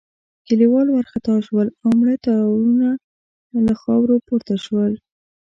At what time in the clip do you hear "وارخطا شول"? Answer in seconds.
0.91-1.67